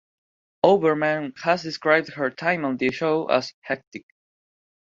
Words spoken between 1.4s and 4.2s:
has described her time on the show as "hectic".